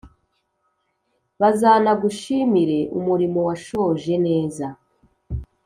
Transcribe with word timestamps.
bazanagushimire 1.39 2.79
umurimo 2.97 3.39
washoje 3.47 4.13
neza. 4.25 4.65